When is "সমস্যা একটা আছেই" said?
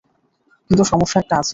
0.83-1.49